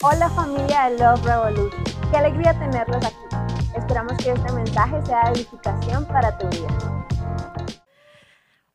[0.00, 3.16] Hola familia de Love Revolution, qué alegría tenerlos aquí.
[3.76, 7.76] Esperamos que este mensaje sea de edificación para tu vida.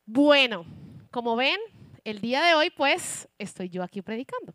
[0.05, 0.65] Bueno,
[1.12, 1.57] como ven,
[2.04, 4.54] el día de hoy pues estoy yo aquí predicando.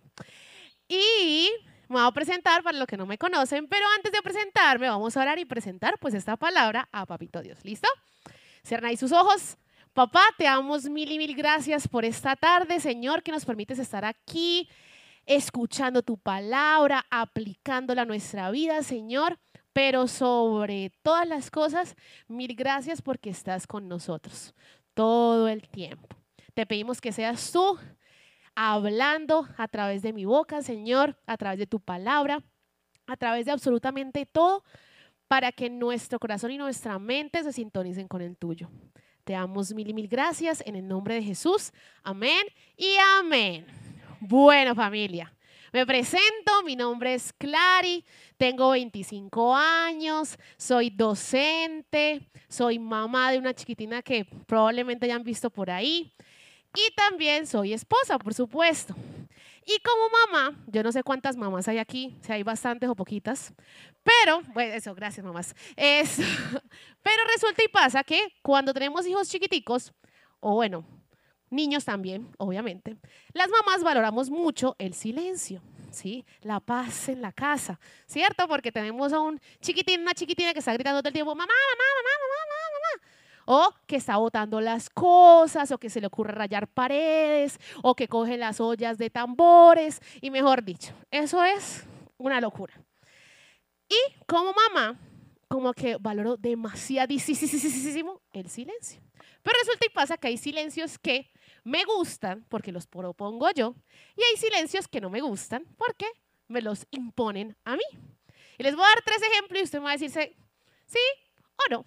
[0.87, 1.51] Y
[1.89, 5.17] me voy a presentar para los que no me conocen, pero antes de presentarme vamos
[5.17, 7.65] a orar y presentar pues esta palabra a Papito Dios.
[7.65, 7.89] ¿Listo?
[8.63, 9.57] Cierra ahí sus ojos.
[9.95, 14.05] Papá, te damos mil y mil gracias por esta tarde, Señor, que nos permites estar
[14.05, 14.69] aquí
[15.29, 19.39] escuchando tu palabra, aplicándola a nuestra vida, Señor.
[19.73, 21.95] Pero sobre todas las cosas,
[22.27, 24.55] mil gracias porque estás con nosotros
[24.95, 26.09] todo el tiempo.
[26.55, 27.79] Te pedimos que seas tú
[28.57, 32.43] hablando a través de mi boca, Señor, a través de tu palabra,
[33.07, 34.65] a través de absolutamente todo,
[35.29, 38.69] para que nuestro corazón y nuestra mente se sintonicen con el tuyo.
[39.23, 41.71] Te damos mil y mil gracias en el nombre de Jesús.
[42.03, 42.43] Amén
[42.77, 43.78] y amén.
[44.21, 45.33] Bueno, familia,
[45.73, 48.05] me presento, mi nombre es Clary,
[48.37, 55.71] tengo 25 años, soy docente, soy mamá de una chiquitina que probablemente hayan visto por
[55.71, 56.13] ahí
[56.75, 58.93] y también soy esposa, por supuesto.
[59.65, 63.55] Y como mamá, yo no sé cuántas mamás hay aquí, si hay bastantes o poquitas,
[64.03, 65.55] pero, bueno, eso, gracias mamás.
[65.77, 66.17] Es,
[67.03, 69.93] pero resulta y pasa que cuando tenemos hijos chiquiticos,
[70.41, 70.85] o bueno,
[71.51, 72.97] niños también, obviamente,
[73.33, 76.25] las mamás valoramos mucho el silencio, ¿sí?
[76.43, 78.47] La paz en la casa, ¿cierto?
[78.49, 81.85] Porque tenemos a un chiquitín, una chiquitina que está gritando todo el tiempo, mamá, mamá,
[81.97, 83.19] mamá, mamá, mamá, mamá.
[83.51, 88.09] O que está botando las cosas, o que se le ocurre rayar paredes, o que
[88.09, 91.85] coge las ollas de tambores, y mejor dicho, eso es
[92.19, 92.75] una locura.
[93.89, 94.99] Y como mamá,
[95.49, 99.01] como que valoro demasiadísimo el silencio.
[99.49, 101.31] Pero resulta y pasa que hay silencios que
[101.65, 103.75] me gustan porque los propongo yo
[104.15, 106.05] y hay silencios que no me gustan porque
[106.49, 107.85] me los imponen a mí.
[108.59, 110.11] Y les voy a dar tres ejemplos y usted me va a decir
[110.85, 110.99] sí
[111.67, 111.85] o no.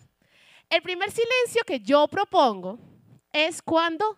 [0.71, 2.79] El primer silencio que yo propongo
[3.31, 4.17] es cuando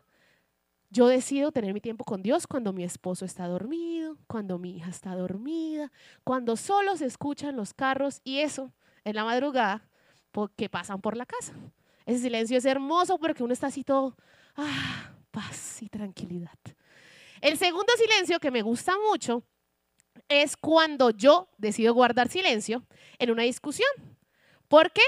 [0.90, 4.90] yo decido tener mi tiempo con Dios, cuando mi esposo está dormido, cuando mi hija
[4.90, 5.92] está dormida,
[6.24, 8.72] cuando solo se escuchan los carros y eso
[9.04, 9.90] en la madrugada
[10.56, 11.54] que pasan por la casa.
[12.06, 14.16] Ese silencio es hermoso porque uno está así todo,
[14.56, 16.58] ah, paz y tranquilidad.
[17.42, 19.44] El segundo silencio que me gusta mucho
[20.30, 22.86] es cuando yo decido guardar silencio
[23.20, 23.90] en una discusión.
[24.68, 25.02] Porque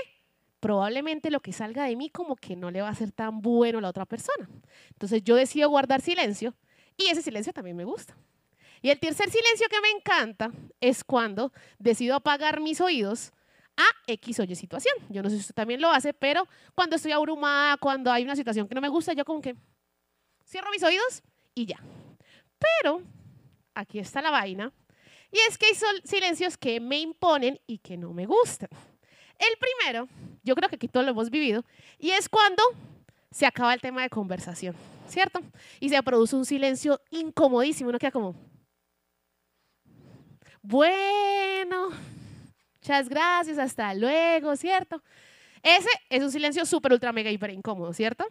[0.59, 3.77] probablemente lo que salga de mí como que no le va a ser tan bueno
[3.79, 4.49] a la otra persona.
[4.89, 6.55] Entonces yo decido guardar silencio
[6.97, 8.17] y ese silencio también me gusta.
[8.81, 10.51] Y el tercer silencio que me encanta
[10.81, 13.31] es cuando decido apagar mis oídos
[13.77, 14.95] a X o situación.
[15.09, 18.35] Yo no sé si usted también lo hace, pero cuando estoy abrumada, cuando hay una
[18.35, 19.55] situación que no me gusta, yo como que
[20.45, 21.21] cierro mis oídos
[21.53, 21.79] y ya.
[22.57, 23.01] Pero
[23.73, 24.71] aquí está la vaina.
[25.31, 28.69] Y es que hay silencios que me imponen y que no me gustan.
[29.37, 30.07] El primero,
[30.43, 31.65] yo creo que aquí todos lo hemos vivido,
[31.99, 32.63] y es cuando
[33.31, 34.75] se acaba el tema de conversación,
[35.09, 35.41] ¿cierto?
[35.81, 38.33] Y se produce un silencio incomodísimo, uno queda como,
[40.61, 41.89] bueno,
[42.85, 45.01] muchas gracias, hasta luego, ¿cierto?
[45.63, 48.27] Ese es un silencio súper, ultra, mega, hiper incómodo, ¿cierto?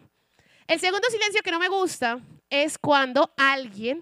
[0.65, 4.01] El segundo silencio que no me gusta es cuando alguien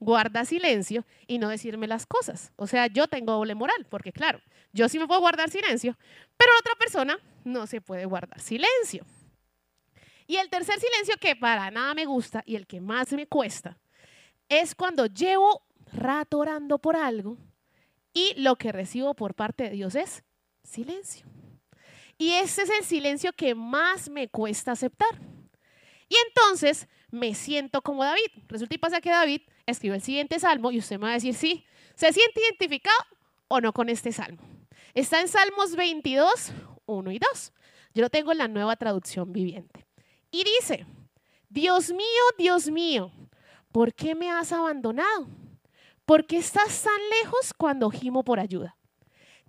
[0.00, 2.52] guarda silencio y no decirme las cosas.
[2.56, 4.40] O sea, yo tengo doble moral, porque claro,
[4.72, 5.98] yo sí me puedo guardar silencio,
[6.38, 9.04] pero otra persona no se puede guardar silencio.
[10.26, 13.76] Y el tercer silencio que para nada me gusta y el que más me cuesta
[14.48, 17.36] es cuando llevo rato orando por algo
[18.16, 20.24] y lo que recibo por parte de Dios es
[20.64, 21.26] silencio.
[22.16, 25.20] Y ese es el silencio que más me cuesta aceptar.
[26.08, 28.30] Y entonces me siento como David.
[28.48, 31.34] Resulta y pasa que David escribió el siguiente salmo y usted me va a decir,
[31.34, 32.96] sí, ¿se siente identificado
[33.48, 34.40] o no con este salmo?
[34.94, 36.52] Está en Salmos 22,
[36.86, 37.52] 1 y 2.
[37.92, 39.86] Yo lo tengo en la nueva traducción viviente.
[40.30, 40.86] Y dice,
[41.50, 43.12] Dios mío, Dios mío,
[43.72, 45.28] ¿por qué me has abandonado?
[46.06, 48.76] ¿Por qué estás tan lejos cuando gimo por ayuda?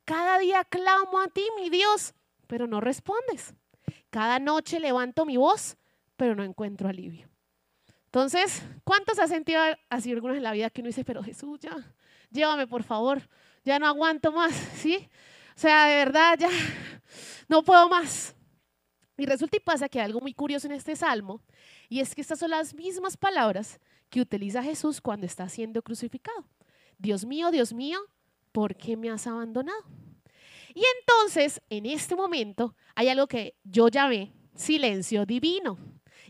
[0.04, 2.14] Cada día clamo a ti, mi Dios,
[2.48, 3.54] pero no respondes.
[4.10, 5.78] Cada noche levanto mi voz
[6.18, 7.30] pero no encuentro alivio.
[8.06, 11.60] Entonces, ¿cuántos ha sentido así algunos en la vida que uno dice, pero Jesús,
[12.32, 13.30] llévame por favor,
[13.64, 15.08] ya no aguanto más, ¿sí?
[15.56, 16.50] O sea, de verdad, ya
[17.48, 18.36] no puedo más.
[19.18, 21.42] Y resulta y pasa que hay algo muy curioso en este salmo,
[21.90, 26.46] y es que estas son las mismas palabras que utiliza Jesús cuando está siendo crucificado.
[26.98, 28.00] Dios mío, Dios mío,
[28.52, 29.84] ¿por qué me has abandonado?
[30.74, 35.78] Y entonces, en este momento, hay algo que yo llamé silencio divino.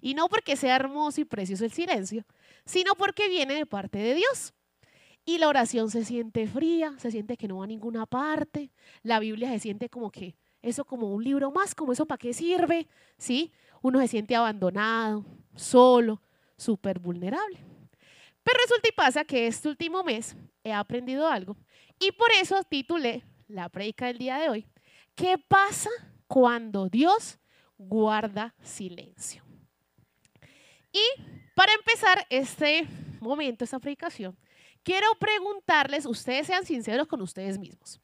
[0.01, 2.25] Y no porque sea hermoso y precioso el silencio,
[2.65, 4.53] sino porque viene de parte de Dios.
[5.25, 8.71] y la oración se siente fría, se siente que no va a ninguna parte,
[9.03, 12.33] la Biblia se siente como que eso como un libro más, como eso para qué
[12.33, 12.88] sirve,
[13.18, 13.51] ¿sí?
[13.81, 16.21] Uno se siente abandonado, solo,
[16.57, 17.59] súper vulnerable.
[18.44, 21.56] Pero resulta y pasa que este último mes he aprendido algo
[22.00, 24.68] y por eso titulé la predica del día de hoy,
[25.15, 25.89] ¿qué pasa
[26.27, 27.39] cuando Dios
[27.77, 29.44] guarda silencio?
[30.92, 31.21] Y
[31.56, 32.88] para empezar este
[33.19, 34.38] momento, esta predicación,
[34.83, 38.00] quiero preguntarles, ustedes sean sinceros con ustedes mismos.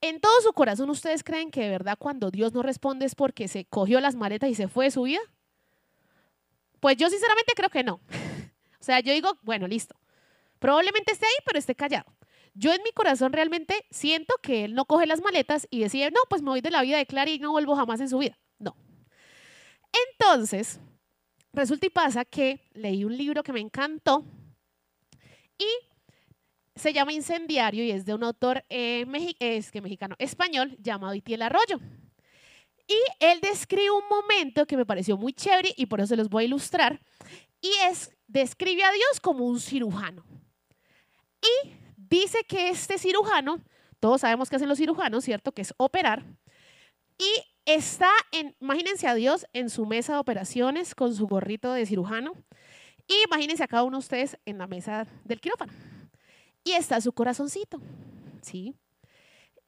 [0.00, 3.46] ¿En todo su corazón ustedes creen que de verdad cuando Dios no responde es porque
[3.46, 5.20] se cogió las maletas y se fue de su vida?
[6.82, 8.00] Pues yo sinceramente creo que no.
[8.80, 9.94] o sea, yo digo, bueno, listo.
[10.58, 12.12] Probablemente esté ahí, pero esté callado.
[12.54, 16.18] Yo en mi corazón realmente siento que Él no coge las maletas y decide, no,
[16.28, 18.36] pues me voy de la vida de Clara y no vuelvo jamás en su vida.
[18.58, 18.76] No.
[20.10, 20.80] Entonces,
[21.52, 24.24] resulta y pasa que leí un libro que me encantó
[25.56, 25.68] y
[26.74, 29.06] se llama Incendiario y es de un autor eh,
[29.38, 31.78] es que mexicano, español llamado Itiel Arroyo.
[32.86, 36.28] Y él describe un momento que me pareció muy chévere y por eso se los
[36.28, 37.00] voy a ilustrar.
[37.60, 40.24] Y es, describe a Dios como un cirujano.
[41.40, 43.60] Y dice que este cirujano,
[44.00, 45.52] todos sabemos que hacen los cirujanos, ¿cierto?
[45.52, 46.24] Que es operar.
[47.18, 51.86] Y está en, imagínense a Dios en su mesa de operaciones con su gorrito de
[51.86, 52.32] cirujano.
[53.06, 55.72] Y imagínense a cada uno de ustedes en la mesa del quirófano.
[56.64, 57.80] Y está su corazoncito,
[58.42, 58.74] ¿sí?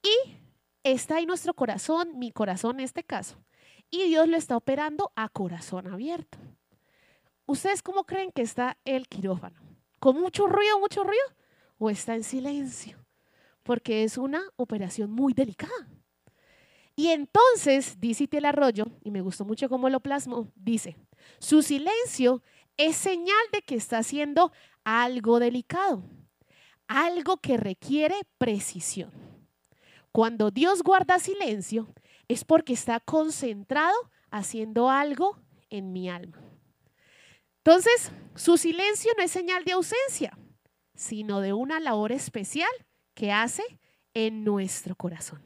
[0.02, 0.36] Y
[0.84, 3.36] está ahí nuestro corazón, mi corazón en este caso.
[3.90, 6.38] Y Dios lo está operando a corazón abierto.
[7.46, 9.60] ¿Ustedes cómo creen que está el quirófano?
[9.98, 11.24] ¿Con mucho ruido, mucho ruido?
[11.78, 12.98] ¿O está en silencio?
[13.62, 15.88] Porque es una operación muy delicada.
[16.94, 20.96] Y entonces, dice el Arroyo, y me gustó mucho cómo lo plasmó, dice,
[21.40, 22.42] su silencio
[22.76, 24.52] es señal de que está haciendo
[24.84, 26.04] algo delicado
[26.88, 29.10] algo que requiere precisión.
[30.14, 31.92] Cuando Dios guarda silencio
[32.28, 33.96] es porque está concentrado
[34.30, 35.36] haciendo algo
[35.70, 36.40] en mi alma.
[37.64, 40.38] Entonces, su silencio no es señal de ausencia,
[40.94, 42.70] sino de una labor especial
[43.14, 43.64] que hace
[44.14, 45.42] en nuestro corazón.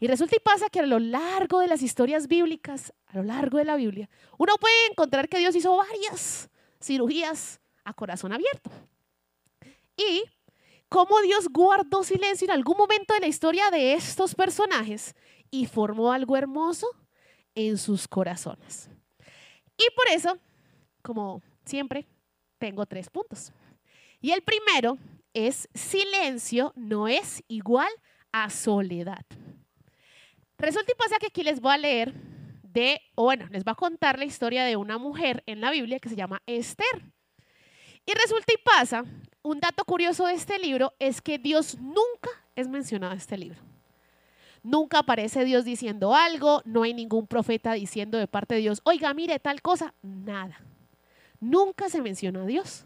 [0.00, 3.58] Y resulta y pasa que a lo largo de las historias bíblicas, a lo largo
[3.58, 6.48] de la Biblia, uno puede encontrar que Dios hizo varias
[6.80, 8.70] cirugías a corazón abierto.
[9.98, 10.24] Y
[10.92, 15.14] cómo Dios guardó silencio en algún momento de la historia de estos personajes
[15.50, 16.86] y formó algo hermoso
[17.54, 18.90] en sus corazones.
[19.78, 20.36] Y por eso,
[21.00, 22.06] como siempre,
[22.58, 23.52] tengo tres puntos.
[24.20, 24.98] Y el primero
[25.32, 27.90] es silencio no es igual
[28.30, 29.24] a soledad.
[30.58, 32.12] Resulta y pasa que aquí les voy a leer
[32.62, 36.00] de, o bueno, les voy a contar la historia de una mujer en la Biblia
[36.00, 37.02] que se llama Esther.
[38.04, 39.04] Y resulta y pasa,
[39.42, 43.60] un dato curioso de este libro es que Dios nunca es mencionado en este libro.
[44.62, 49.12] Nunca aparece Dios diciendo algo, no hay ningún profeta diciendo de parte de Dios, oiga,
[49.12, 50.60] mire tal cosa, nada.
[51.40, 52.84] Nunca se menciona a Dios.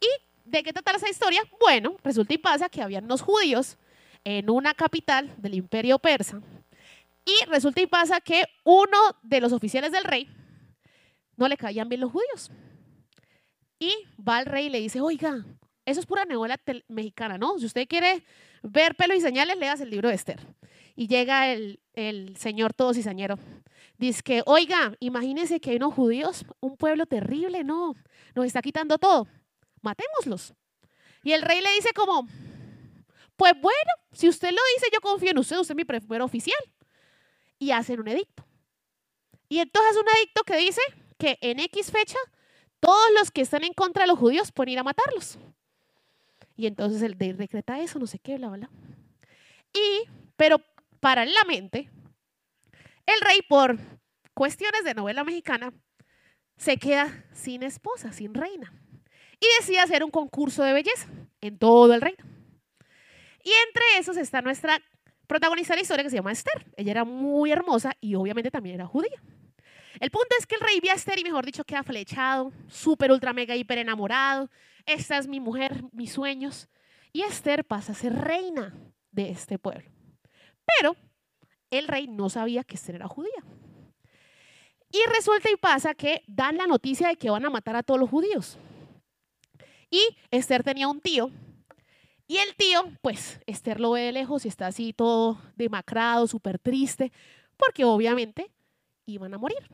[0.00, 0.06] ¿Y
[0.44, 1.42] de qué trata esa historia?
[1.58, 3.76] Bueno, resulta y pasa que habían unos judíos
[4.22, 6.40] en una capital del imperio persa
[7.24, 10.28] y resulta y pasa que uno de los oficiales del rey
[11.36, 12.50] no le caían bien los judíos.
[13.80, 15.42] Y va al rey y le dice, oiga,
[15.86, 17.58] eso es pura novela mexicana, ¿no?
[17.58, 18.22] Si usted quiere
[18.62, 20.38] ver pelos y señales, leas el libro de Esther.
[20.94, 21.80] Y llega el,
[22.36, 23.38] señor todo cizañero.
[23.96, 27.94] Dice que, oiga, imagínese que hay unos judíos, un pueblo terrible, no,
[28.34, 29.26] nos está quitando todo.
[29.80, 30.52] Matémoslos.
[31.24, 32.26] Y el rey le dice como,
[33.36, 36.60] pues bueno, si usted lo dice, yo confío en usted, usted es mi primer oficial.
[37.58, 38.44] Y hacen un edicto.
[39.48, 40.82] Y entonces un edicto que dice
[41.18, 42.18] que en X fecha
[42.80, 45.38] todos los que están en contra de los judíos pueden ir a matarlos.
[46.56, 48.70] Y entonces el rey decreta eso, no sé qué, bla, bla.
[49.72, 50.58] Y, pero
[51.00, 51.90] paralelamente,
[53.06, 53.78] el rey, por
[54.34, 55.72] cuestiones de novela mexicana,
[56.56, 58.72] se queda sin esposa, sin reina.
[59.40, 61.08] Y decide hacer un concurso de belleza
[61.40, 62.22] en todo el reino.
[63.42, 64.78] Y entre esos está nuestra
[65.26, 66.66] protagonista de la historia que se llama Esther.
[66.76, 69.22] Ella era muy hermosa y obviamente también era judía.
[70.00, 73.12] El punto es que el rey ve a Esther y mejor dicho queda flechado, súper,
[73.12, 74.48] ultra, mega, hiper enamorado.
[74.86, 76.68] Esta es mi mujer, mis sueños.
[77.12, 78.74] Y Esther pasa a ser reina
[79.10, 79.90] de este pueblo.
[80.64, 80.96] Pero
[81.70, 83.44] el rey no sabía que Esther era judía.
[84.90, 88.00] Y resulta y pasa que dan la noticia de que van a matar a todos
[88.00, 88.58] los judíos.
[89.90, 91.30] Y Esther tenía un tío.
[92.26, 96.58] Y el tío, pues Esther lo ve de lejos y está así todo demacrado, súper
[96.58, 97.12] triste,
[97.56, 98.50] porque obviamente
[99.14, 99.68] iban a morir.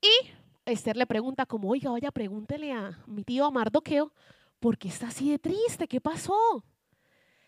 [0.00, 0.30] Y
[0.64, 4.12] Esther le pregunta como, oiga, vaya, pregúntele a mi tío Mardoqueo
[4.60, 5.88] ¿por qué está así de triste?
[5.88, 6.64] ¿Qué pasó?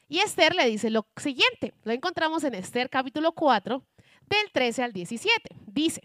[0.09, 3.83] Y Esther le dice lo siguiente, lo encontramos en Esther capítulo 4,
[4.27, 5.57] del 13 al 17.
[5.67, 6.03] Dice,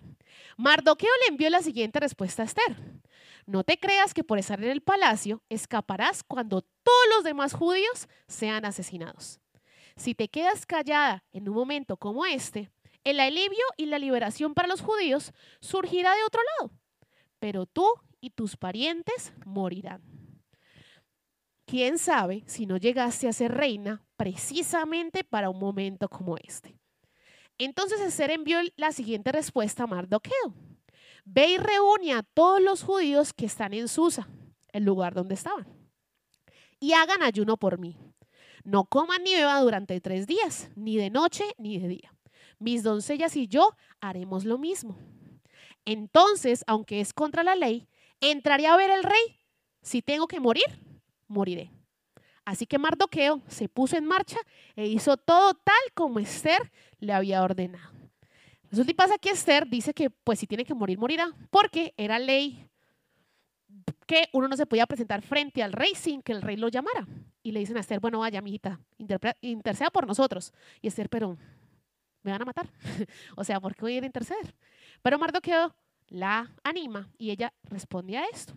[0.58, 3.02] Mardoqueo le envió la siguiente respuesta a Esther.
[3.46, 8.08] No te creas que por estar en el palacio escaparás cuando todos los demás judíos
[8.28, 9.40] sean asesinados.
[9.96, 12.70] Si te quedas callada en un momento como este,
[13.08, 16.74] el alivio y la liberación para los judíos surgirá de otro lado,
[17.40, 17.86] pero tú
[18.20, 20.04] y tus parientes morirán.
[21.66, 26.78] ¿Quién sabe si no llegaste a ser reina precisamente para un momento como este?
[27.58, 30.54] Entonces Esther envió la siguiente respuesta a Mardoqueo.
[31.24, 34.28] Ve y reúne a todos los judíos que están en Susa,
[34.74, 35.66] el lugar donde estaban,
[36.80, 37.98] y hagan ayuno por mí.
[38.66, 42.17] No coman ni beban durante tres días, ni de noche ni de día.
[42.60, 44.98] Mis doncellas y yo haremos lo mismo.
[45.86, 47.88] Entonces, aunque es contra la ley,
[48.20, 49.40] entraré a ver al rey.
[49.82, 50.66] Si tengo que morir,
[51.28, 51.72] moriré.
[52.44, 54.38] Así que Mardoqueo se puso en marcha
[54.76, 57.92] e hizo todo tal como Esther le había ordenado.
[58.70, 62.20] Resulta y pasa que Esther dice que pues si tiene que morir, morirá, porque era
[62.20, 62.68] ley
[64.06, 67.06] que uno no se podía presentar frente al rey sin que el rey lo llamara.
[67.44, 68.80] Y le dicen a Esther, bueno, vaya, mijita,
[69.42, 70.54] interceda por nosotros.
[70.82, 71.38] Y Esther, pero
[72.24, 72.70] me van a matar.
[73.36, 74.56] o sea, ¿por qué voy a ir a interceder?
[75.02, 75.76] Pero Mardoqueo
[76.10, 78.54] la anima y ella responde a esto.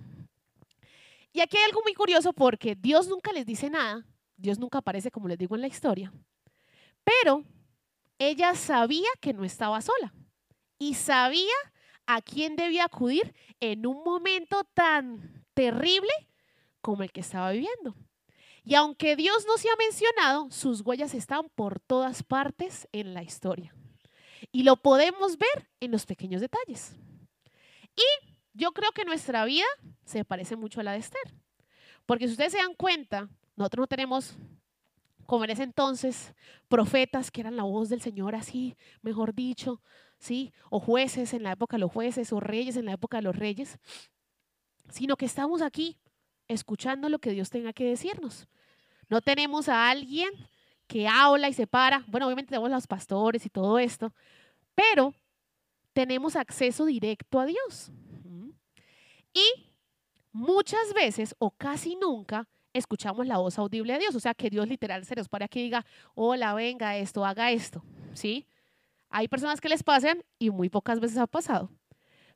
[1.33, 4.05] Y aquí hay algo muy curioso porque Dios nunca les dice nada,
[4.37, 6.13] Dios nunca aparece como les digo en la historia,
[7.05, 7.45] pero
[8.19, 10.13] ella sabía que no estaba sola
[10.79, 11.55] y sabía
[12.07, 16.11] a quién debía acudir en un momento tan terrible
[16.81, 17.95] como el que estaba viviendo.
[18.65, 23.23] Y aunque Dios no se ha mencionado, sus huellas están por todas partes en la
[23.23, 23.75] historia.
[24.53, 26.95] Y lo podemos ver en los pequeños detalles.
[27.97, 29.67] Y yo creo que nuestra vida
[30.05, 31.35] se parece mucho a la de Esther.
[32.07, 34.35] Porque si ustedes se dan cuenta, nosotros no tenemos,
[35.27, 36.35] como en ese entonces,
[36.69, 39.83] profetas que eran la voz del Señor así, mejor dicho,
[40.19, 40.53] ¿sí?
[40.71, 43.37] O jueces en la época de los jueces, o reyes en la época de los
[43.37, 43.79] reyes,
[44.91, 45.99] sino que estamos aquí
[46.51, 48.49] escuchando lo que Dios tenga que decirnos.
[49.09, 50.31] No tenemos a alguien
[50.87, 52.05] que habla y se para.
[52.09, 54.13] Bueno, obviamente tenemos a los pastores y todo esto,
[54.75, 55.15] pero
[55.93, 57.93] tenemos acceso directo a Dios.
[59.33, 59.47] Y
[60.33, 64.67] muchas veces o casi nunca escuchamos la voz audible de Dios, o sea, que Dios
[64.67, 68.47] literal se nos para que diga, hola, venga esto, haga esto, ¿sí?
[69.09, 71.71] Hay personas que les pasan y muy pocas veces ha pasado.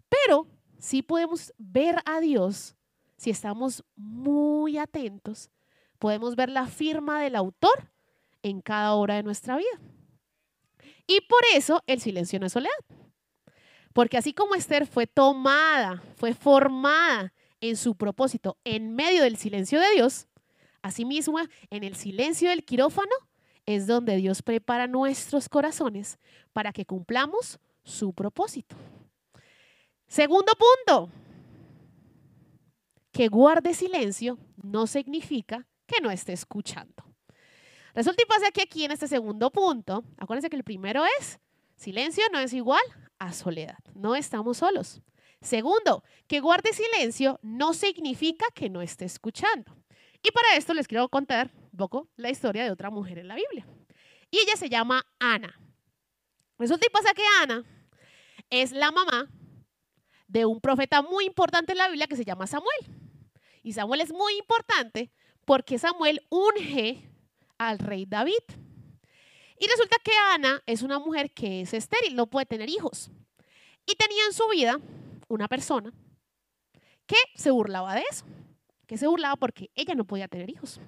[0.08, 0.46] Pero
[0.78, 2.76] sí podemos ver a Dios
[3.16, 5.50] si estamos muy atentos,
[5.98, 7.90] podemos ver la firma del autor
[8.42, 9.80] en cada hora de nuestra vida.
[11.06, 12.72] Y por eso el silencio no es soledad.
[13.92, 19.80] Porque así como Esther fue tomada, fue formada en su propósito en medio del silencio
[19.80, 20.26] de Dios,
[20.82, 21.38] asimismo
[21.70, 23.12] en el silencio del quirófano
[23.66, 26.18] es donde Dios prepara nuestros corazones
[26.52, 28.76] para que cumplamos su propósito.
[30.06, 31.10] Segundo punto,
[33.14, 37.04] que guarde silencio no significa que no esté escuchando.
[37.94, 41.38] Resulta y pasa que aquí en este segundo punto, acuérdense que el primero es
[41.76, 42.82] silencio no es igual
[43.20, 43.78] a soledad.
[43.94, 45.00] No estamos solos.
[45.40, 49.76] Segundo, que guarde silencio no significa que no esté escuchando.
[50.20, 53.36] Y para esto les quiero contar un poco la historia de otra mujer en la
[53.36, 53.64] Biblia.
[54.32, 55.54] Y ella se llama Ana.
[56.58, 57.62] Resulta y pasa que Ana
[58.50, 59.30] es la mamá
[60.26, 63.03] de un profeta muy importante en la Biblia que se llama Samuel.
[63.64, 65.10] Y Samuel es muy importante
[65.46, 67.10] porque Samuel unge
[67.58, 68.44] al rey David.
[69.58, 73.10] Y resulta que Ana es una mujer que es estéril, no puede tener hijos.
[73.86, 74.78] Y tenía en su vida
[75.28, 75.92] una persona
[77.06, 78.26] que se burlaba de eso,
[78.86, 80.78] que se burlaba porque ella no podía tener hijos.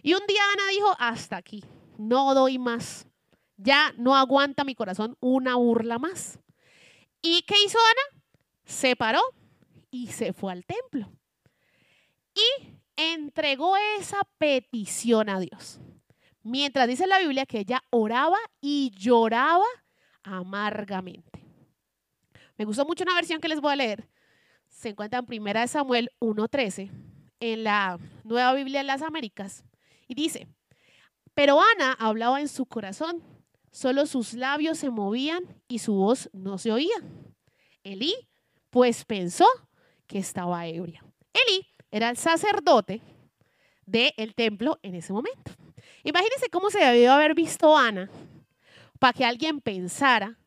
[0.00, 1.64] Y un día Ana dijo, hasta aquí,
[1.98, 3.08] no doy más,
[3.56, 6.38] ya no aguanta mi corazón una burla más.
[7.20, 8.22] ¿Y qué hizo Ana?
[8.64, 9.20] Se paró
[9.90, 11.10] y se fue al templo.
[12.34, 15.80] Y entregó esa petición a Dios.
[16.42, 19.66] Mientras dice la Biblia que ella oraba y lloraba
[20.22, 21.44] amargamente.
[22.56, 24.08] Me gustó mucho una versión que les voy a leer.
[24.68, 26.90] Se encuentra en Primera de Samuel 1.13
[27.40, 29.64] en la Nueva Biblia de las Américas.
[30.08, 30.48] Y dice,
[31.34, 33.22] pero Ana hablaba en su corazón,
[33.70, 36.96] solo sus labios se movían y su voz no se oía.
[37.84, 38.14] Elí,
[38.70, 39.46] pues pensó
[40.06, 41.04] que estaba ebria.
[41.32, 43.02] Elí era el sacerdote
[43.86, 45.52] del templo en ese momento.
[46.02, 48.10] Imagínense cómo se debió haber visto Ana
[48.98, 50.38] para que alguien pensara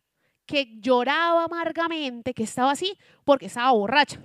[0.45, 4.19] que lloraba amargamente, que estaba así porque estaba borracha.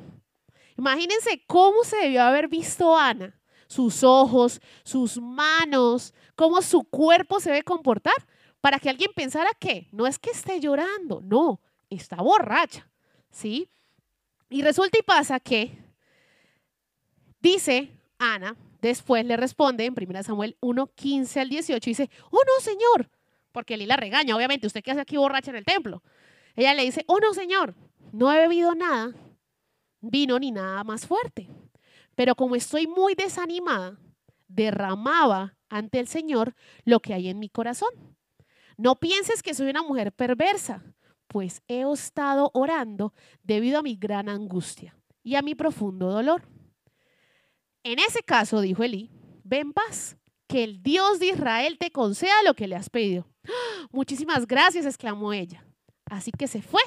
[0.77, 7.51] Imagínense cómo se debió haber visto Ana, sus ojos, sus manos, cómo su cuerpo se
[7.51, 8.15] debe comportar
[8.61, 11.61] para que alguien pensara que no es que esté llorando, no,
[11.91, 12.89] está borracha,
[13.31, 13.69] ¿sí?
[14.49, 15.90] Y resulta y pasa que
[17.41, 22.63] dice Ana, después le responde en 1 Samuel 1, 15 al 18, dice, oh no,
[22.63, 23.11] Señor,
[23.53, 26.03] porque Eli la regaña, obviamente, ¿usted qué hace aquí borracha en el templo?
[26.55, 27.75] Ella le dice, oh no, Señor,
[28.13, 29.13] no he bebido nada,
[30.01, 31.49] vino ni nada más fuerte.
[32.15, 33.99] Pero como estoy muy desanimada,
[34.49, 36.55] derramaba ante el Señor
[36.85, 37.91] lo que hay en mi corazón.
[38.77, 40.83] No pienses que soy una mujer perversa,
[41.29, 46.43] pues he estado orando debido a mi gran angustia y a mi profundo dolor.
[47.83, 49.11] En ese caso, dijo Elí,
[49.45, 53.27] ven paz, que el Dios de Israel te conceda lo que le has pedido.
[53.91, 55.65] Muchísimas gracias, exclamó ella.
[56.07, 56.83] Así que se fue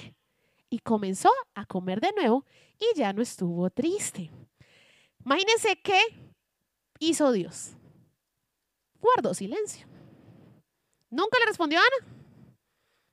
[0.70, 2.46] y comenzó a comer de nuevo
[2.78, 4.32] y ya no estuvo triste.
[5.26, 6.00] Imagínense qué
[7.00, 7.72] hizo Dios.
[9.00, 9.88] Guardó silencio.
[11.10, 12.13] Nunca le respondió a Ana.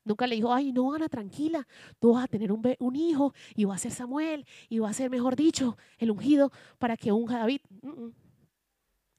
[0.04, 1.66] Nunca le dijo, ay, no, Ana, tranquila,
[1.99, 4.95] tú vas a tener un, un, hijo y va a ser Samuel y va a
[4.95, 7.61] ser, mejor dicho, el ungido para que unja David.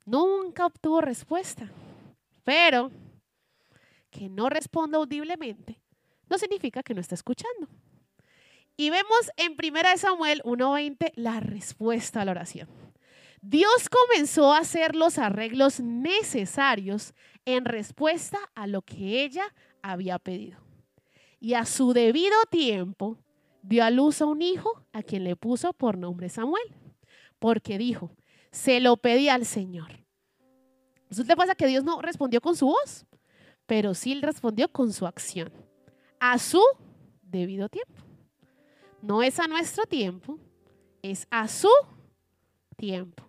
[0.06, 1.72] Nunca obtuvo respuesta.
[2.44, 2.92] Pero
[4.10, 5.80] que no responda audiblemente
[6.32, 7.68] no significa que no está escuchando.
[8.78, 12.70] Y vemos en 1 Samuel 1.20 la respuesta a la oración.
[13.42, 19.44] Dios comenzó a hacer los arreglos necesarios en respuesta a lo que ella
[19.82, 20.71] había pedido.
[21.42, 23.18] Y a su debido tiempo
[23.64, 26.64] dio a luz a un hijo a quien le puso por nombre Samuel,
[27.40, 28.12] porque dijo,
[28.52, 30.06] se lo pedí al Señor.
[31.10, 33.08] ¿Eso te pasa que Dios no respondió con su voz?
[33.66, 35.52] Pero sí respondió con su acción,
[36.20, 36.62] a su
[37.24, 38.04] debido tiempo.
[39.02, 40.38] No es a nuestro tiempo,
[41.02, 41.70] es a su
[42.78, 43.24] tiempo.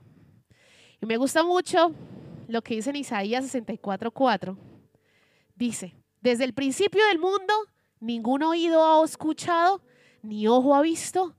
[1.00, 1.94] Y me gusta mucho
[2.46, 4.58] lo que dice en Isaías 64:4.
[5.54, 7.54] Dice, desde el principio del mundo,
[8.02, 9.80] ningún oído ha escuchado,
[10.22, 11.34] ni ojo ha visto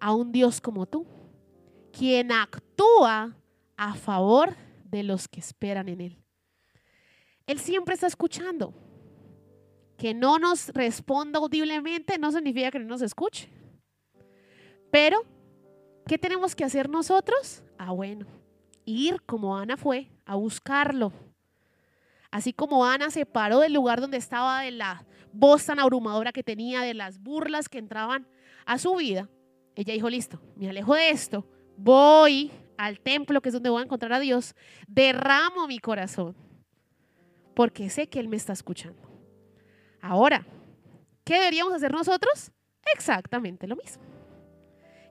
[0.00, 1.06] a un Dios como tú,
[1.92, 3.36] quien actúa
[3.76, 6.18] a favor de los que esperan en Él.
[7.46, 8.74] Él siempre está escuchando.
[9.96, 13.48] Que no nos responda audiblemente no significa que no nos escuche.
[14.90, 15.22] Pero,
[16.06, 17.62] ¿qué tenemos que hacer nosotros?
[17.78, 18.26] Ah, bueno,
[18.84, 21.12] ir como Ana fue a buscarlo.
[22.30, 26.42] Así como Ana se paró del lugar donde estaba, de la voz tan abrumadora que
[26.42, 28.26] tenía, de las burlas que entraban
[28.64, 29.28] a su vida,
[29.74, 31.46] ella dijo, listo, me alejo de esto,
[31.76, 34.54] voy al templo, que es donde voy a encontrar a Dios,
[34.86, 36.34] derramo mi corazón,
[37.54, 39.02] porque sé que Él me está escuchando.
[40.00, 40.46] Ahora,
[41.24, 42.50] ¿qué deberíamos hacer nosotros?
[42.94, 44.02] Exactamente lo mismo.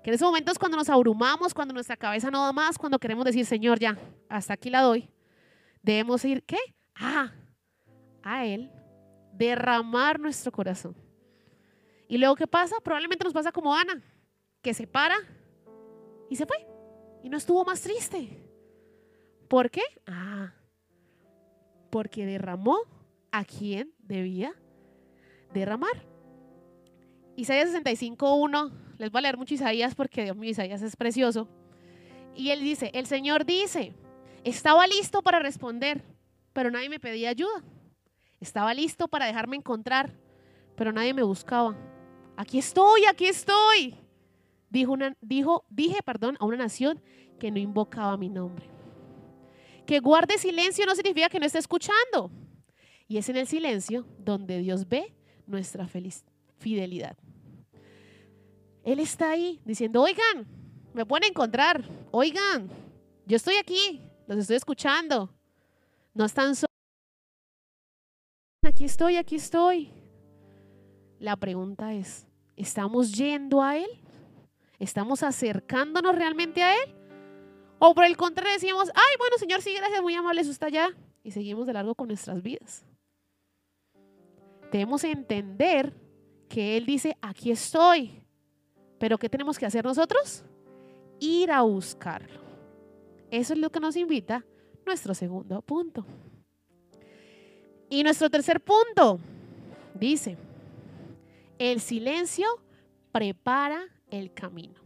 [0.04, 3.26] Que en esos momentos cuando nos abrumamos, cuando nuestra cabeza no da más, cuando queremos
[3.26, 3.98] decir, Señor, ya,
[4.30, 5.10] hasta aquí la doy,
[5.82, 6.60] debemos ir, ¿qué?
[6.96, 7.32] Ah,
[8.24, 8.72] a Él,
[9.38, 10.96] derramar nuestro corazón.
[12.08, 12.76] Y luego, ¿qué pasa?
[12.84, 14.02] Probablemente nos pasa como Ana,
[14.62, 15.16] que se para
[16.30, 16.58] y se fue.
[17.24, 18.42] Y no estuvo más triste.
[19.48, 19.82] ¿Por qué?
[20.06, 20.54] Ah,
[21.90, 22.78] porque derramó
[23.32, 24.54] a quien debía
[25.54, 26.06] derramar.
[27.36, 31.48] Isaías 65.1, les voy a leer mucho Isaías porque Dios mío, Isaías es precioso.
[32.36, 33.94] Y él dice, el Señor dice,
[34.44, 36.04] estaba listo para responder,
[36.54, 37.64] pero nadie me pedía ayuda.
[38.40, 40.14] Estaba listo para dejarme encontrar,
[40.76, 41.76] pero nadie me buscaba.
[42.36, 43.96] Aquí estoy, aquí estoy.
[44.70, 47.02] Dijo, dijo dije, perdón, a una nación
[47.40, 48.70] que no invocaba mi nombre.
[49.86, 52.32] Que guarde silencio no significa que no esté escuchando.
[53.08, 55.88] Y es en el silencio donde Dios ve nuestra
[56.58, 57.16] fidelidad.
[58.84, 60.48] Él está ahí diciendo, oigan,
[60.94, 62.70] me pueden encontrar, oigan,
[63.26, 65.30] yo estoy aquí, los estoy escuchando.
[66.14, 66.75] No están solos.
[68.66, 69.92] Aquí estoy, aquí estoy.
[71.20, 73.90] La pregunta es, ¿estamos yendo a Él?
[74.80, 76.96] ¿Estamos acercándonos realmente a Él?
[77.78, 80.90] O por el contrario decimos, ay, bueno, Señor, sí, gracias, muy amable, eso está allá.
[81.24, 82.84] Y seguimos de largo con nuestras vidas.
[84.72, 85.94] Debemos entender
[86.50, 88.24] que Él dice, aquí estoy.
[88.98, 90.44] Pero ¿qué tenemos que hacer nosotros?
[91.20, 92.42] Ir a buscarlo.
[93.30, 94.44] Eso es lo que nos invita
[94.86, 96.04] nuestro segundo punto.
[97.90, 99.20] Y nuestro tercer punto
[99.94, 100.38] dice,
[101.60, 102.48] el silencio
[103.12, 104.82] prepara el camino.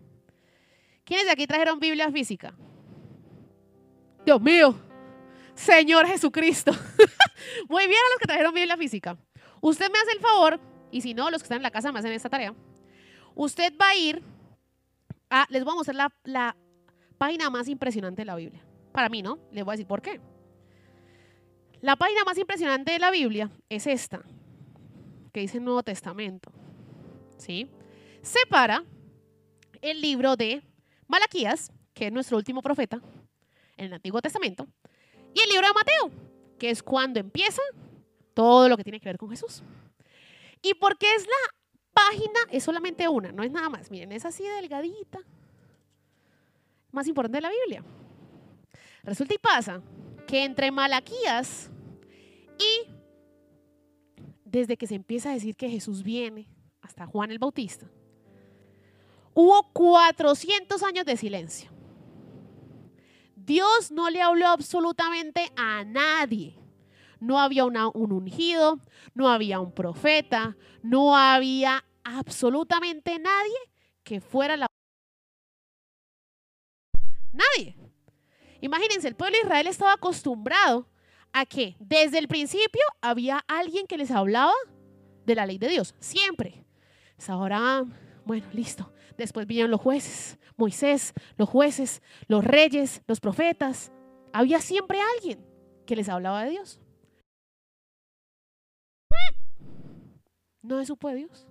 [1.04, 2.54] ¿Quiénes de aquí trajeron Biblia física?
[4.26, 4.76] Dios mío,
[5.56, 6.72] Señor Jesucristo.
[7.70, 9.18] Muy bien a los que trajeron Biblia física.
[9.62, 10.60] Usted me hace el favor,
[10.92, 12.54] y si no, los que están en la casa me hacen esta tarea.
[13.34, 14.22] Usted va a ir
[15.30, 16.56] a, les voy a mostrar la, la
[17.18, 18.64] página más impresionante de la Biblia.
[18.92, 19.40] Para mí, ¿no?
[19.52, 20.20] Les voy a decir por qué.
[21.82, 24.22] La página más impresionante de la Biblia es esta,
[25.32, 26.52] que dice Nuevo Testamento.
[27.38, 27.70] ¿Sí?
[28.22, 28.84] Separa
[29.82, 30.62] el libro de
[31.08, 33.02] Malaquías, que es nuestro último profeta
[33.78, 34.68] en el Antiguo Testamento,
[35.34, 36.12] y el libro de Mateo,
[36.58, 37.62] que es cuando empieza
[38.34, 39.64] todo lo que tiene que ver con Jesús.
[40.62, 41.56] ¿Y por qué es la
[41.94, 42.40] página?
[42.52, 43.90] Es solamente una, no es nada más.
[43.90, 45.20] Miren, es así delgadita.
[46.92, 47.86] Más importante de la Biblia.
[49.04, 49.82] Resulta y pasa
[50.30, 51.72] que entre Malaquías
[52.60, 52.88] y
[54.46, 56.48] desde que se empieza a decir que Jesús viene
[56.82, 57.90] hasta Juan el Bautista,
[59.34, 61.72] hubo 400 años de silencio.
[63.36, 66.56] Dios no le habló absolutamente a nadie.
[67.20, 68.80] No había un ungido,
[69.16, 73.58] no había un profeta, no había absolutamente nadie
[74.04, 74.68] que fuera la...
[77.34, 77.79] Nadie.
[78.62, 80.88] Imagínense, el pueblo de Israel estaba acostumbrado
[81.32, 84.54] a que desde el principio había alguien que les hablaba
[85.26, 86.66] de la ley de Dios, siempre.
[87.28, 87.84] Ahora,
[88.26, 88.92] bueno, listo.
[89.18, 93.92] Después vinieron los jueces, Moisés, los jueces, los reyes, los profetas.
[94.32, 95.46] Había siempre alguien
[95.86, 96.80] que les hablaba de Dios.
[100.62, 101.48] No se supo de Dios.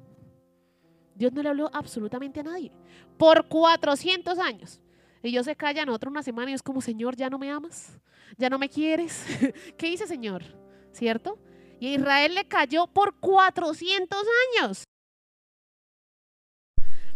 [1.14, 2.72] Dios no le habló absolutamente a nadie.
[3.18, 4.80] Por 400 años.
[5.22, 7.98] Y ellos se callan otro una semana y es como, Señor, ya no me amas,
[8.36, 9.24] ya no me quieres.
[9.76, 10.44] ¿Qué dice Señor?
[10.92, 11.38] ¿Cierto?
[11.80, 14.18] Y Israel le cayó por 400
[14.60, 14.84] años.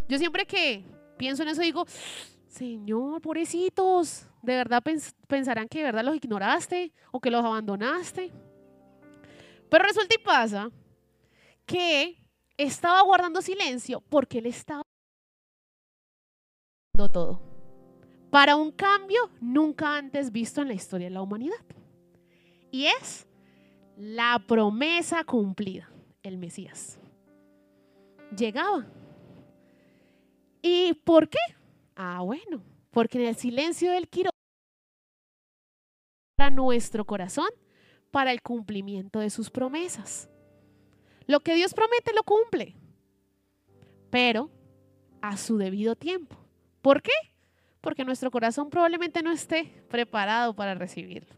[0.09, 0.85] Yo siempre que
[1.17, 1.85] pienso en eso digo,
[2.49, 4.83] Señor, pobrecitos, ¿de verdad
[5.27, 8.31] pensarán que de verdad los ignoraste o que los abandonaste?
[9.71, 10.71] Pero resulta y pasa
[11.65, 12.19] que
[12.59, 14.83] estaba guardando silencio porque él estaba
[17.13, 17.52] todo
[18.33, 21.63] para un cambio nunca antes visto en la historia de la humanidad.
[22.71, 23.29] Y es
[23.99, 25.91] la promesa cumplida,
[26.23, 26.99] el Mesías.
[28.35, 28.87] Llegaba.
[30.63, 31.41] ¿Y por qué?
[31.95, 34.33] Ah, bueno, porque en el silencio del quirófano
[36.37, 37.51] para nuestro corazón
[38.11, 40.31] para el cumplimiento de sus promesas.
[41.27, 42.77] Lo que Dios promete lo cumple,
[44.09, 44.51] pero
[45.21, 46.39] a su debido tiempo.
[46.81, 47.13] ¿Por qué?
[47.83, 51.35] Porque nuestro corazón probablemente no esté preparado para recibirlo.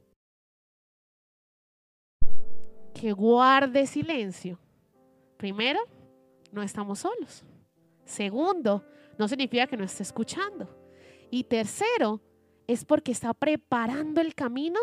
[2.94, 4.60] Que guarde silencio.
[5.36, 5.80] Primero,
[6.52, 7.42] no estamos solos.
[8.04, 8.84] Segundo,
[9.18, 10.68] no significa que no esté escuchando.
[11.30, 12.20] Y tercero,
[12.66, 14.78] es porque está preparando el camino.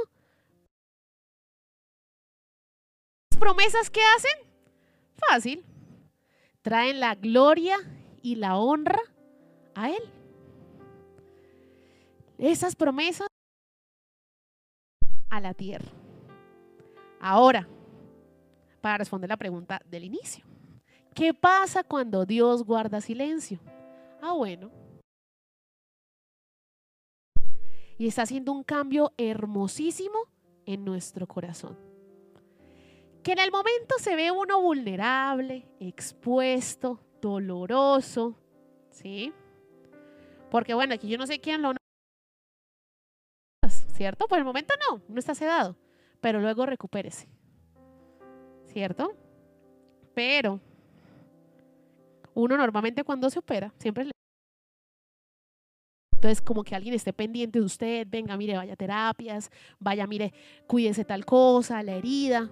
[3.31, 4.49] ¿Las promesas que hacen?
[5.29, 5.63] Fácil.
[6.61, 7.77] Traen la gloria
[8.21, 8.99] y la honra
[9.75, 10.20] a Él.
[12.41, 13.27] Esas promesas
[15.29, 15.89] a la tierra.
[17.21, 17.69] Ahora,
[18.81, 20.43] para responder la pregunta del inicio.
[21.13, 23.59] ¿Qué pasa cuando Dios guarda silencio?
[24.21, 24.69] Ah, bueno.
[27.97, 30.27] Y está haciendo un cambio hermosísimo
[30.65, 31.91] en nuestro corazón
[33.21, 38.35] que en el momento se ve uno vulnerable, expuesto, doloroso,
[38.89, 39.31] ¿sí?
[40.49, 41.73] Porque bueno, aquí yo no sé quién lo...
[44.01, 44.27] ¿Cierto?
[44.27, 45.77] Por el momento no, no está sedado,
[46.21, 47.27] pero luego recupérese,
[48.65, 49.13] ¿cierto?
[50.15, 50.59] Pero
[52.33, 54.11] uno normalmente cuando se opera, siempre le...
[56.13, 60.33] Entonces, como que alguien esté pendiente de usted, venga, mire, vaya a terapias, vaya, mire,
[60.65, 62.49] cuídese tal cosa, la herida,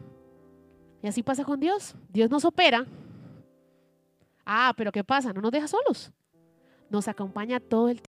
[1.02, 1.96] y así pasa con Dios.
[2.10, 2.86] Dios nos opera.
[4.46, 5.34] Ah, pero ¿qué pasa?
[5.34, 6.12] No nos deja solos.
[6.92, 8.09] Nos acompaña todo el tiempo.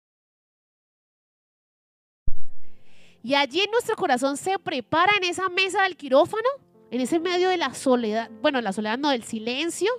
[3.27, 6.49] Y allí en nuestro corazón se prepara en esa mesa del quirófano,
[6.93, 9.91] en ese medio de la soledad, bueno, la soledad no, del silencio.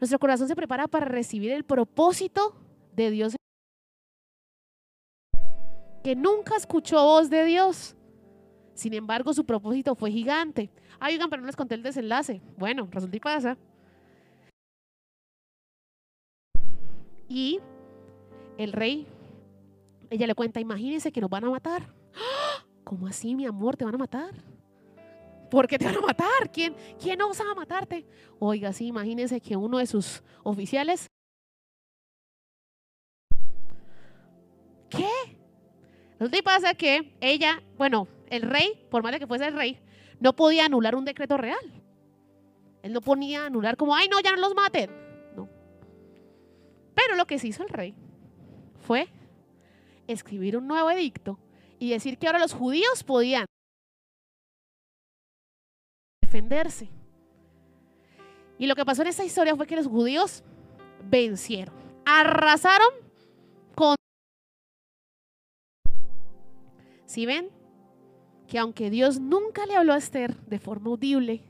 [0.00, 2.56] Nuestro corazón se prepara para recibir el propósito
[2.92, 3.36] de Dios.
[6.02, 7.94] Que nunca escuchó voz de Dios.
[8.74, 10.72] Sin embargo, su propósito fue gigante.
[10.98, 12.42] Ay, oigan, pero no les conté el desenlace.
[12.56, 13.56] Bueno, resulta y pasa.
[17.28, 17.60] Y
[18.58, 19.06] el rey,
[20.10, 21.92] ella le cuenta, imagínense que nos van a matar.
[22.14, 22.64] ¡Ah!
[22.84, 23.76] ¿Cómo así, mi amor?
[23.76, 24.32] ¿Te van a matar?
[25.50, 26.50] ¿Por qué te van a matar?
[26.52, 28.06] ¿Quién, quién osa matarte?
[28.38, 31.06] Oiga, sí, imagínense que uno de sus oficiales...
[34.88, 35.08] ¿Qué?
[36.18, 39.80] Resulta y pasa que ella, bueno, el rey, por más de que fuese el rey,
[40.20, 41.82] no podía anular un decreto real.
[42.82, 44.90] Él no ponía anular como, ay, no, ya no los maten.
[45.34, 45.48] No.
[46.94, 47.94] Pero lo que se hizo el rey
[48.78, 49.08] fue
[50.06, 51.38] escribir un nuevo edicto
[51.78, 53.46] y decir que ahora los judíos podían
[56.22, 56.90] defenderse.
[58.58, 60.42] Y lo que pasó en esta historia fue que los judíos
[61.04, 62.88] vencieron, arrasaron
[63.74, 63.96] con...
[67.06, 67.50] Si ven
[68.48, 71.42] que aunque Dios nunca le habló a Esther de forma audible,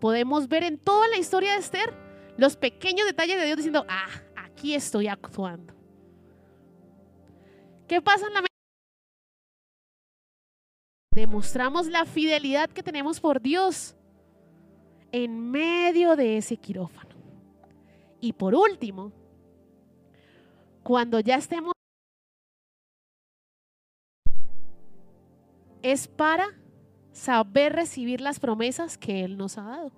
[0.00, 1.94] podemos ver en toda la historia de Esther
[2.36, 5.81] los pequeños detalles de Dios diciendo, ah, aquí estoy actuando.
[7.86, 8.42] ¿Qué pasa en la
[11.14, 13.94] Demostramos la fidelidad que tenemos por Dios
[15.12, 17.14] en medio de ese quirófano.
[18.18, 19.12] Y por último,
[20.82, 21.74] cuando ya estemos,
[25.82, 26.46] es para
[27.12, 29.92] saber recibir las promesas que Él nos ha dado.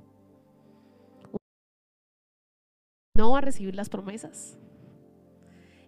[3.16, 4.58] No va a recibir las promesas.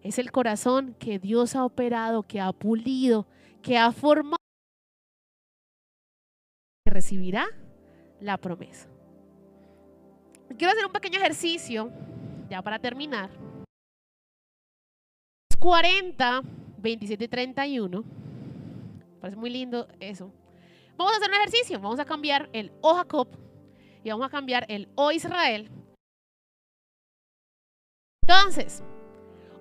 [0.06, 3.26] Es el corazón que Dios ha operado, que ha pulido,
[3.60, 4.36] que ha formado,
[6.84, 7.48] que recibirá
[8.20, 8.88] la promesa.
[10.56, 11.90] Quiero hacer un pequeño ejercicio,
[12.48, 13.30] ya para terminar.
[15.58, 16.40] 40,
[16.78, 18.04] 27 y 31.
[19.20, 20.30] Parece muy lindo eso.
[20.96, 21.80] Vamos a hacer un ejercicio.
[21.80, 23.26] Vamos a cambiar el O Jacob
[24.04, 25.68] y vamos a cambiar el O Israel.
[28.22, 28.84] Entonces,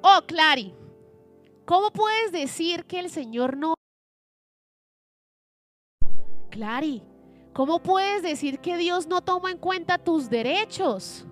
[0.08, 0.74] oh Clary,
[1.66, 3.74] ¿cómo puedes decir que el Señor no...
[6.52, 7.02] Clary,
[7.56, 11.26] ¿Cómo puedes decir que Dios no toma en cuenta tus derechos?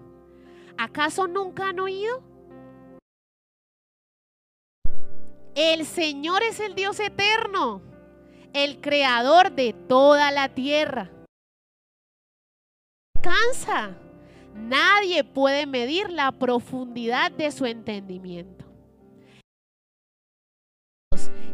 [0.77, 2.23] ¿Acaso nunca han oído?
[5.53, 7.81] El Señor es el Dios eterno,
[8.53, 11.11] el creador de toda la tierra.
[13.21, 13.97] Cansa.
[14.55, 18.62] Nadie puede medir la profundidad de su entendimiento.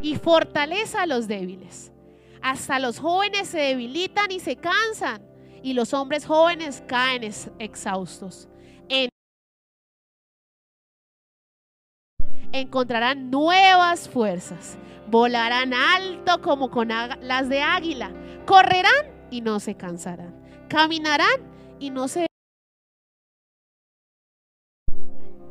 [0.02, 1.92] Y fortaleza a los débiles.
[2.42, 5.22] Hasta los jóvenes se debilitan y se cansan
[5.62, 7.22] y los hombres jóvenes caen
[7.58, 8.48] exhaustos.
[12.52, 14.76] encontrarán nuevas fuerzas,
[15.08, 18.12] volarán alto como con las de águila,
[18.46, 20.34] correrán y no se cansarán,
[20.68, 21.40] caminarán
[21.78, 22.26] y no se...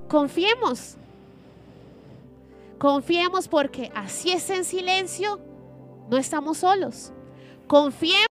[0.07, 0.97] Confiemos,
[2.79, 5.39] confiemos porque así es en silencio
[6.09, 7.13] no estamos solos.
[7.67, 8.25] Confiemos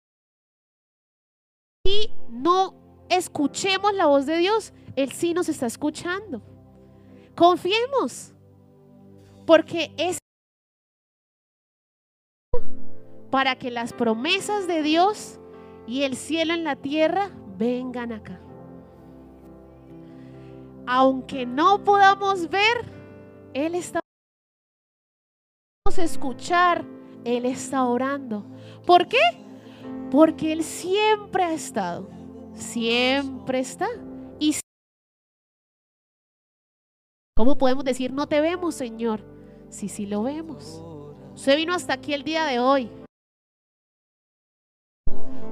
[1.85, 2.75] y no
[3.09, 4.73] escuchemos la voz de Dios.
[4.95, 6.41] Él sí nos está escuchando.
[7.35, 8.33] Confiemos.
[9.45, 10.19] Porque es
[13.31, 15.41] para que las promesas de Dios
[15.89, 18.41] y el cielo en la tierra vengan acá.
[20.87, 22.93] Aunque no podamos ver,
[23.53, 24.04] Él está
[25.99, 26.85] escuchar
[27.25, 28.45] él está orando.
[28.87, 29.19] ¿Por qué?
[30.11, 32.09] Porque Él siempre ha estado,
[32.55, 33.89] siempre está.
[34.39, 34.55] Y
[37.35, 39.25] ¿cómo podemos decir no te vemos, Señor?
[39.71, 40.83] Si sí lo vemos.
[41.35, 42.91] Usted vino hasta aquí el día de hoy.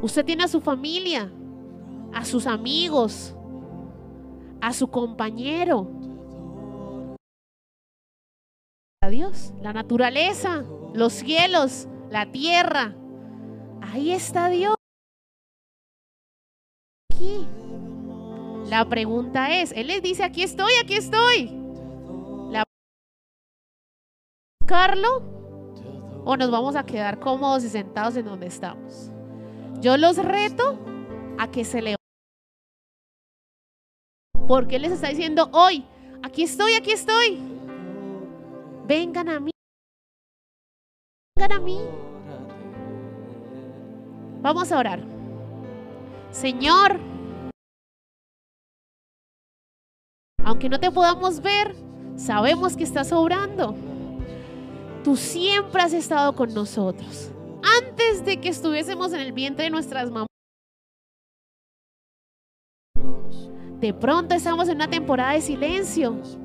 [0.03, 1.33] Usted tiene a su familia,
[2.13, 3.35] a sus amigos,
[4.61, 5.89] a su compañero.
[9.09, 12.95] Dios, la naturaleza, los cielos, la tierra.
[13.81, 14.75] Ahí está Dios.
[17.11, 17.47] Aquí.
[18.67, 21.51] La pregunta es, Él les dice, aquí estoy, aquí estoy.
[22.51, 22.65] La
[24.61, 25.33] buscarlo
[26.25, 29.11] o nos vamos a quedar cómodos y sentados en donde estamos.
[29.81, 30.79] Yo los reto
[31.39, 31.97] a que se le
[34.47, 35.85] porque Él les está diciendo hoy,
[36.23, 37.52] aquí estoy, aquí estoy.
[38.93, 39.51] Vengan a mí
[41.51, 41.81] a mí.
[44.43, 45.01] Vamos a orar.
[46.31, 47.01] Señor,
[50.45, 51.75] aunque no te podamos ver,
[52.17, 53.75] sabemos que estás obrando.
[55.03, 57.31] Tú siempre has estado con nosotros.
[57.63, 60.27] Antes de que estuviésemos en el vientre de nuestras mamás.
[63.81, 66.42] De pronto estamos en una temporada de silencio.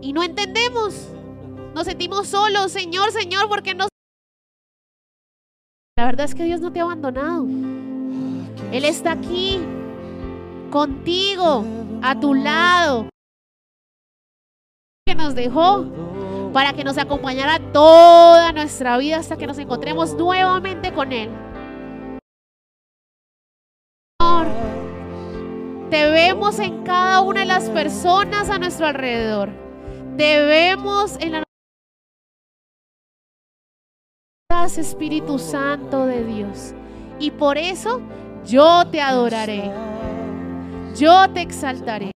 [0.00, 1.08] Y no entendemos.
[1.74, 3.88] Nos sentimos solos, Señor, Señor, porque nos...
[5.96, 7.46] La verdad es que Dios no te ha abandonado.
[8.72, 9.60] Él está aquí,
[10.70, 11.64] contigo,
[12.02, 13.08] a tu lado.
[15.06, 15.86] Que nos dejó
[16.52, 21.30] para que nos acompañara toda nuestra vida hasta que nos encontremos nuevamente con Él.
[24.20, 24.46] Señor,
[25.90, 29.67] te vemos en cada una de las personas a nuestro alrededor.
[30.18, 31.44] Te vemos en la
[34.76, 36.74] Espíritu Santo de Dios.
[37.20, 38.02] Y por eso
[38.44, 39.70] yo te adoraré.
[40.96, 42.10] Yo te exaltaré.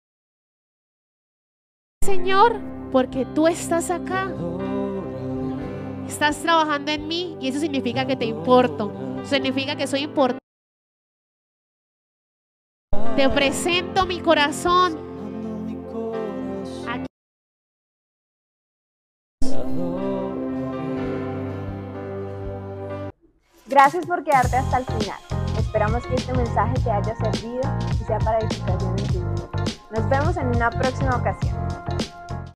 [2.03, 2.59] Señor,
[2.91, 4.35] porque tú estás acá.
[6.09, 8.91] Estás trabajando en mí y eso significa que te importo.
[9.25, 10.41] Significa que soy importante.
[13.15, 15.10] Te presento mi corazón.
[23.71, 25.21] Gracias por quedarte hasta el final.
[25.57, 29.49] Esperamos que este mensaje te haya servido y sea para edificación en tu vida.
[29.93, 31.57] Nos vemos en una próxima ocasión.